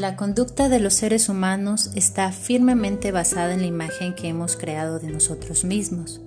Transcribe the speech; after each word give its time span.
La 0.00 0.16
conducta 0.16 0.70
de 0.70 0.80
los 0.80 0.94
seres 0.94 1.28
humanos 1.28 1.90
está 1.94 2.32
firmemente 2.32 3.12
basada 3.12 3.52
en 3.52 3.60
la 3.60 3.66
imagen 3.66 4.14
que 4.14 4.28
hemos 4.28 4.56
creado 4.56 4.98
de 4.98 5.10
nosotros 5.10 5.62
mismos. 5.62 6.22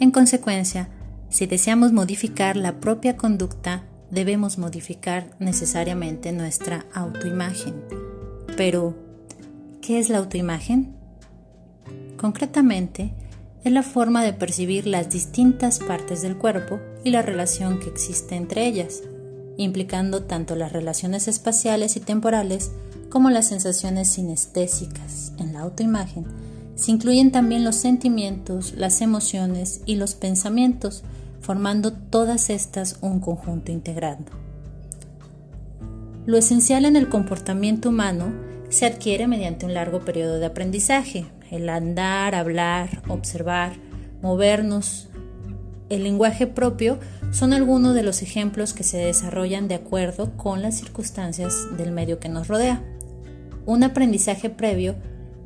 En 0.00 0.10
consecuencia, 0.10 0.88
si 1.28 1.46
deseamos 1.46 1.92
modificar 1.92 2.56
la 2.56 2.80
propia 2.80 3.16
conducta, 3.16 3.84
debemos 4.10 4.58
modificar 4.58 5.36
necesariamente 5.38 6.32
nuestra 6.32 6.84
autoimagen. 6.92 7.84
Pero, 8.56 8.96
¿qué 9.80 10.00
es 10.00 10.08
la 10.08 10.18
autoimagen? 10.18 10.92
Concretamente, 12.16 13.14
es 13.62 13.70
la 13.70 13.84
forma 13.84 14.24
de 14.24 14.32
percibir 14.32 14.88
las 14.88 15.10
distintas 15.10 15.78
partes 15.78 16.22
del 16.22 16.36
cuerpo 16.36 16.80
y 17.04 17.10
la 17.10 17.22
relación 17.22 17.78
que 17.78 17.88
existe 17.88 18.34
entre 18.34 18.66
ellas, 18.66 19.00
implicando 19.58 20.24
tanto 20.24 20.56
las 20.56 20.72
relaciones 20.72 21.28
espaciales 21.28 21.94
y 21.94 22.00
temporales 22.00 22.72
como 23.12 23.28
las 23.28 23.48
sensaciones 23.48 24.08
sinestésicas. 24.08 25.34
En 25.38 25.52
la 25.52 25.60
autoimagen 25.60 26.24
se 26.76 26.92
incluyen 26.92 27.30
también 27.30 27.62
los 27.62 27.76
sentimientos, 27.76 28.72
las 28.74 29.02
emociones 29.02 29.82
y 29.84 29.96
los 29.96 30.14
pensamientos, 30.14 31.04
formando 31.42 31.92
todas 31.92 32.48
estas 32.48 32.96
un 33.02 33.20
conjunto 33.20 33.70
integrado. 33.70 34.24
Lo 36.24 36.38
esencial 36.38 36.86
en 36.86 36.96
el 36.96 37.10
comportamiento 37.10 37.90
humano 37.90 38.32
se 38.70 38.86
adquiere 38.86 39.26
mediante 39.26 39.66
un 39.66 39.74
largo 39.74 40.00
periodo 40.00 40.38
de 40.38 40.46
aprendizaje, 40.46 41.26
el 41.50 41.68
andar, 41.68 42.34
hablar, 42.34 43.02
observar, 43.08 43.74
movernos. 44.22 45.10
El 45.90 46.04
lenguaje 46.04 46.46
propio 46.46 46.98
son 47.30 47.52
algunos 47.52 47.94
de 47.94 48.04
los 48.04 48.22
ejemplos 48.22 48.72
que 48.72 48.84
se 48.84 48.96
desarrollan 48.96 49.68
de 49.68 49.74
acuerdo 49.74 50.34
con 50.38 50.62
las 50.62 50.78
circunstancias 50.78 51.76
del 51.76 51.92
medio 51.92 52.18
que 52.18 52.30
nos 52.30 52.48
rodea. 52.48 52.82
Un 53.66 53.82
aprendizaje 53.84 54.50
previo 54.50 54.96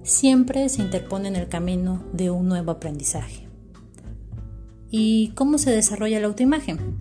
siempre 0.02 0.68
se 0.68 0.82
interpone 0.82 1.28
en 1.28 1.36
el 1.36 1.48
camino 1.48 2.04
de 2.12 2.30
un 2.30 2.48
nuevo 2.48 2.70
aprendizaje. 2.70 3.48
¿Y 4.90 5.32
cómo 5.34 5.58
se 5.58 5.70
desarrolla 5.70 6.20
la 6.20 6.26
autoimagen? 6.26 6.98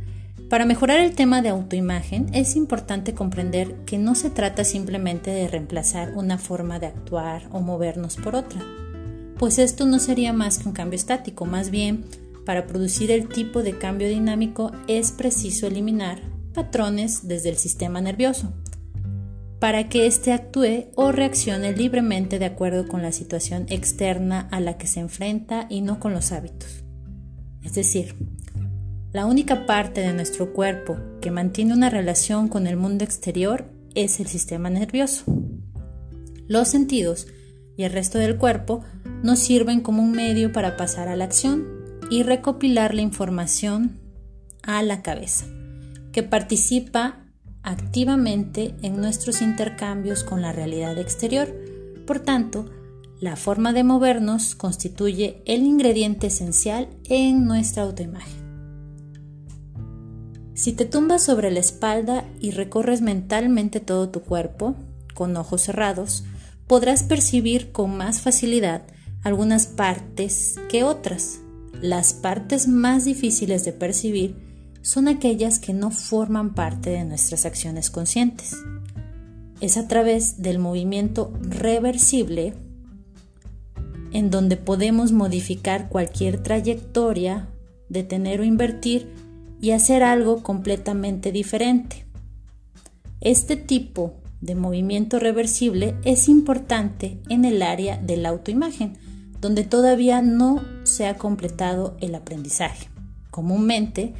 Para 0.49 0.66
mejorar 0.66 0.99
el 0.99 1.16
tema 1.16 1.41
de 1.41 1.49
autoimagen 1.49 2.27
es 2.33 2.55
importante 2.55 3.13
comprender 3.13 3.75
que 3.85 3.97
no 3.97 4.16
se 4.16 4.30
trata 4.30 4.63
simplemente 4.63 5.31
de 5.31 5.47
reemplazar 5.47 6.13
una 6.16 6.38
forma 6.38 6.80
de 6.80 6.88
actuar 6.88 7.47
o 7.52 7.61
movernos 7.61 8.17
por 8.17 8.35
otra 8.35 8.61
pues 9.38 9.59
esto 9.59 9.85
no 9.85 10.00
sería 10.00 10.33
más 10.33 10.57
que 10.57 10.67
un 10.67 10.73
cambio 10.73 10.95
estático, 10.95 11.45
más 11.45 11.69
bien, 11.69 12.05
para 12.45 12.67
producir 12.67 13.11
el 13.11 13.27
tipo 13.27 13.63
de 13.63 13.77
cambio 13.77 14.07
dinámico 14.07 14.72
es 14.88 15.11
preciso 15.11 15.67
eliminar 15.67 16.22
patrones 16.53 17.27
desde 17.27 17.50
el 17.50 17.57
sistema 17.57 18.00
nervioso, 18.00 18.53
para 19.59 19.89
que 19.89 20.05
éste 20.05 20.33
actúe 20.33 20.87
o 20.95 21.11
reaccione 21.11 21.73
libremente 21.73 22.39
de 22.39 22.45
acuerdo 22.45 22.87
con 22.87 23.01
la 23.01 23.11
situación 23.11 23.65
externa 23.69 24.47
a 24.51 24.59
la 24.59 24.77
que 24.77 24.87
se 24.87 24.99
enfrenta 24.99 25.67
y 25.69 25.81
no 25.81 25.99
con 25.99 26.13
los 26.13 26.31
hábitos. 26.31 26.83
Es 27.63 27.73
decir, 27.73 28.15
la 29.11 29.25
única 29.25 29.65
parte 29.65 30.01
de 30.01 30.13
nuestro 30.13 30.53
cuerpo 30.53 30.97
que 31.21 31.31
mantiene 31.31 31.73
una 31.73 31.89
relación 31.89 32.49
con 32.49 32.67
el 32.67 32.75
mundo 32.75 33.03
exterior 33.03 33.71
es 33.95 34.19
el 34.19 34.27
sistema 34.27 34.69
nervioso. 34.69 35.23
Los 36.47 36.67
sentidos 36.67 37.27
y 37.77 37.83
el 37.83 37.93
resto 37.93 38.19
del 38.19 38.37
cuerpo 38.37 38.83
nos 39.23 39.39
sirven 39.39 39.81
como 39.81 40.03
un 40.03 40.11
medio 40.11 40.51
para 40.51 40.77
pasar 40.77 41.07
a 41.07 41.15
la 41.15 41.25
acción 41.25 41.65
y 42.11 42.23
recopilar 42.23 42.93
la 42.93 43.01
información 43.01 43.99
a 44.63 44.83
la 44.83 45.01
cabeza, 45.01 45.45
que 46.11 46.21
participa 46.21 47.24
activamente 47.66 48.75
en 48.83 48.97
nuestros 48.97 49.41
intercambios 49.41 50.23
con 50.23 50.41
la 50.41 50.53
realidad 50.53 50.97
exterior. 50.97 51.53
Por 52.07 52.19
tanto, 52.19 52.69
la 53.19 53.35
forma 53.35 53.73
de 53.73 53.84
movernos 53.84 54.56
constituye 54.56 55.41
el 55.45 55.63
ingrediente 55.63 56.28
esencial 56.28 56.88
en 57.06 57.45
nuestra 57.45 57.84
autoimagen. 57.84 58.45
Si 60.53 60.72
te 60.72 60.85
tumbas 60.85 61.23
sobre 61.23 61.51
la 61.51 61.59
espalda 61.59 62.23
y 62.39 62.51
recorres 62.51 63.01
mentalmente 63.01 63.79
todo 63.79 64.09
tu 64.09 64.22
cuerpo, 64.22 64.75
con 65.13 65.35
ojos 65.35 65.63
cerrados, 65.63 66.23
podrás 66.68 67.03
percibir 67.03 67.72
con 67.72 67.97
más 67.97 68.22
facilidad 68.22 68.84
algunas 69.23 69.66
partes 69.66 70.56
que 70.69 70.84
otras. 70.84 71.39
Las 71.81 72.13
partes 72.13 72.68
más 72.68 73.06
difíciles 73.06 73.66
de 73.66 73.73
percibir 73.73 74.54
son 74.85 75.07
aquellas 75.07 75.57
que 75.57 75.73
no 75.73 75.90
forman 75.90 76.53
parte 76.53 76.91
de 76.91 77.03
nuestras 77.06 77.47
acciones 77.47 77.90
conscientes. 77.90 78.56
Es 79.59 79.78
a 79.78 79.88
través 79.88 80.44
del 80.44 80.59
movimiento 80.59 81.34
reversible 81.41 82.53
en 84.12 84.29
donde 84.29 84.57
podemos 84.57 85.12
modificar 85.12 85.90
cualquier 85.90 86.44
trayectoria, 86.44 87.50
detener 87.90 88.41
o 88.41 88.44
invertir 88.44 89.12
y 89.59 89.72
hacer 89.72 90.03
algo 90.03 90.44
completamente 90.44 91.31
diferente. 91.31 92.06
Este 93.22 93.56
tipo 93.56 94.13
de 94.40 94.53
movimiento 94.53 95.18
reversible 95.18 95.95
es 96.06 96.29
importante 96.29 97.19
en 97.28 97.44
el 97.44 97.63
área 97.63 97.97
de 97.97 98.18
la 98.18 98.29
autoimagen, 98.29 99.00
donde 99.41 99.63
todavía 99.63 100.22
no 100.22 100.62
se 100.84 101.07
ha 101.07 101.18
completado 101.18 101.97
el 102.01 102.13
aprendizaje. 102.13 102.88
Comúnmente, 103.31 104.13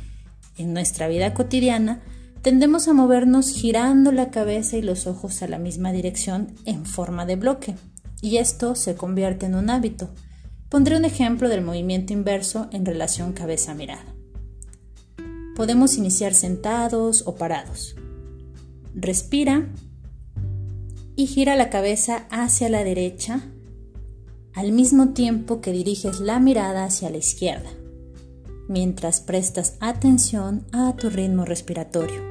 en 0.58 0.74
nuestra 0.74 1.08
vida 1.08 1.34
cotidiana, 1.34 2.02
tendemos 2.42 2.88
a 2.88 2.94
movernos 2.94 3.50
girando 3.50 4.12
la 4.12 4.30
cabeza 4.30 4.78
y 4.78 4.82
los 4.82 5.08
ojos 5.08 5.42
a 5.42 5.48
la 5.48 5.58
misma 5.58 5.92
dirección 5.92 6.54
en 6.66 6.86
forma 6.86 7.26
de 7.26 7.36
bloque, 7.36 7.76
y 8.22 8.38
esto 8.38 8.76
se 8.76 8.96
convierte 8.96 9.46
en 9.46 9.56
un 9.56 9.70
hábito. 9.70 10.10
Pondré 10.70 10.98
un 10.98 11.06
ejemplo 11.06 11.50
del 11.50 11.62
movimiento 11.62 12.14
inverso 12.14 12.68
en 12.72 12.86
relación 12.86 13.34
cabeza-mirada. 13.34 14.16
Podemos 15.56 15.98
iniciar 15.98 16.34
sentados 16.34 17.24
o 17.26 17.36
parados. 17.36 17.96
Respira 18.94 19.70
y 21.16 21.28
gira 21.28 21.56
la 21.56 21.70
cabeza 21.70 22.28
hacia 22.30 22.70
la 22.70 22.84
derecha 22.84 23.42
al 24.54 24.72
mismo 24.72 25.10
tiempo 25.10 25.62
que 25.62 25.72
diriges 25.72 26.20
la 26.20 26.40
mirada 26.40 26.86
hacia 26.86 27.10
la 27.10 27.18
izquierda, 27.18 27.70
mientras 28.68 29.22
prestas 29.22 29.78
atención 29.80 30.66
a 30.72 30.96
tu 30.96 31.10
ritmo 31.10 31.46
respiratorio. 31.46 32.22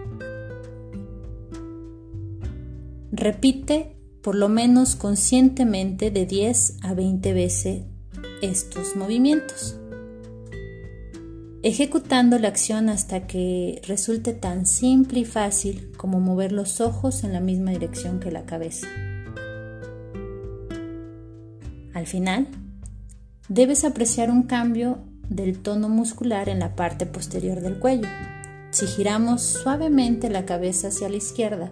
Repite 3.13 3.97
por 4.23 4.35
lo 4.35 4.49
menos 4.49 4.97
conscientemente 4.97 6.11
de 6.11 6.27
10 6.27 6.79
a 6.83 6.95
20 6.95 7.33
veces 7.33 7.83
estos 8.43 8.97
movimientos 8.97 9.77
ejecutando 11.65 12.39
la 12.39 12.49
acción 12.49 12.91
hasta 12.91 13.27
que 13.27 13.81
resulte 13.89 14.35
tan 14.35 14.67
simple 14.67 15.21
y 15.21 15.25
fácil 15.25 15.93
como 15.97 16.21
mover 16.21 16.53
los 16.53 16.83
ojos 16.83 17.25
en 17.25 17.33
la 17.33 17.41
misma 17.41 17.71
dirección 17.71 18.21
que 18.21 18.31
la 18.31 18.45
cabeza. 18.45 18.87
Al 21.95 22.07
final, 22.07 22.49
debes 23.49 23.85
apreciar 23.85 24.31
un 24.31 24.43
cambio 24.43 24.99
del 25.29 25.59
tono 25.59 25.89
muscular 25.89 26.49
en 26.49 26.59
la 26.59 26.77
parte 26.77 27.07
posterior 27.07 27.61
del 27.61 27.79
cuello. 27.79 28.09
Si 28.71 28.87
giramos 28.87 29.43
suavemente 29.43 30.31
la 30.31 30.45
cabeza 30.45 30.89
hacia 30.89 31.09
la 31.09 31.17
izquierda 31.17 31.71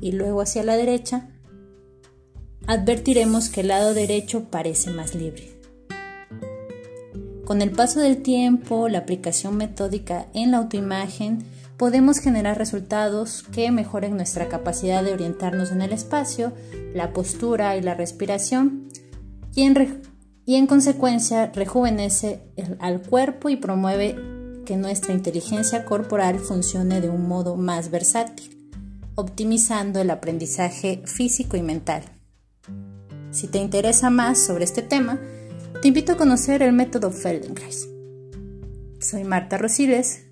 y 0.00 0.12
luego 0.12 0.40
hacia 0.40 0.62
la 0.62 0.76
derecha, 0.76 1.28
advertiremos 2.66 3.48
que 3.48 3.62
el 3.62 3.68
lado 3.68 3.94
derecho 3.94 4.44
parece 4.50 4.90
más 4.90 5.14
libre. 5.14 5.54
Con 7.44 7.60
el 7.60 7.70
paso 7.72 8.00
del 8.00 8.22
tiempo, 8.22 8.88
la 8.88 8.98
aplicación 8.98 9.56
metódica 9.56 10.26
en 10.32 10.50
la 10.50 10.58
autoimagen, 10.58 11.44
podemos 11.76 12.18
generar 12.18 12.56
resultados 12.56 13.42
que 13.42 13.70
mejoren 13.70 14.16
nuestra 14.16 14.48
capacidad 14.48 15.04
de 15.04 15.12
orientarnos 15.12 15.70
en 15.70 15.82
el 15.82 15.92
espacio, 15.92 16.52
la 16.94 17.12
postura 17.12 17.76
y 17.76 17.82
la 17.82 17.94
respiración, 17.94 18.88
y 19.54 19.62
en, 19.62 19.74
y 20.46 20.56
en 20.56 20.66
consecuencia 20.66 21.50
rejuvenece 21.54 22.42
al 22.78 23.00
cuerpo 23.02 23.48
y 23.48 23.56
promueve 23.56 24.16
que 24.64 24.76
nuestra 24.76 25.12
inteligencia 25.12 25.84
corporal 25.84 26.38
funcione 26.38 27.00
de 27.00 27.10
un 27.10 27.28
modo 27.28 27.56
más 27.56 27.90
versátil, 27.90 28.70
optimizando 29.14 30.00
el 30.00 30.10
aprendizaje 30.10 31.02
físico 31.06 31.56
y 31.56 31.62
mental. 31.62 32.02
Si 33.30 33.48
te 33.48 33.58
interesa 33.58 34.10
más 34.10 34.38
sobre 34.38 34.64
este 34.64 34.82
tema, 34.82 35.20
te 35.82 35.88
invito 35.88 36.12
a 36.12 36.16
conocer 36.16 36.62
el 36.62 36.72
método 36.72 37.10
Feldenkrais. 37.10 37.88
Soy 39.00 39.24
Marta 39.24 39.58
Rosiles. 39.58 40.26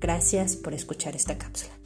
Gracias 0.00 0.56
por 0.56 0.74
escuchar 0.74 1.16
esta 1.16 1.38
cápsula. 1.38 1.83